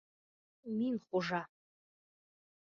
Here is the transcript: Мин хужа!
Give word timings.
Мин 0.77 0.95
хужа! 1.09 1.43